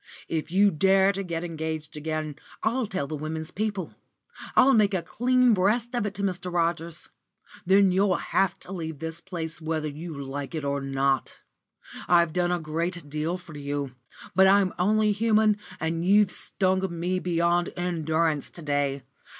If 0.27 0.49
you 0.51 0.71
dare 0.71 1.11
to 1.11 1.21
get 1.21 1.43
engaged 1.43 1.95
again, 1.95 2.35
I'll 2.63 2.87
tell 2.87 3.05
the 3.05 3.15
woman's 3.15 3.51
people. 3.51 3.93
I'll 4.55 4.73
make 4.73 4.95
a 4.95 5.03
clean 5.03 5.53
breast 5.53 5.93
of 5.93 6.07
it 6.07 6.15
to 6.15 6.23
Mr. 6.23 6.51
Rogers. 6.51 7.11
Then 7.67 7.91
you'll 7.91 8.15
have 8.15 8.57
to 8.61 8.71
leave 8.71 8.97
this 8.97 9.21
place 9.21 9.61
whether 9.61 9.87
you 9.87 10.15
like 10.15 10.55
it 10.55 10.65
or 10.65 10.81
not. 10.81 11.41
I've 12.07 12.33
done 12.33 12.51
a 12.51 12.57
great 12.57 13.09
deal 13.11 13.37
for 13.37 13.55
you, 13.55 13.91
but 14.33 14.47
I'm 14.47 14.73
only 14.79 15.11
human, 15.11 15.57
and 15.79 16.03
you've 16.03 16.31
stung 16.31 16.87
me 16.99 17.19
beyond 17.19 17.69
endurance 17.77 18.49
to 18.49 18.63
day. 18.63 19.03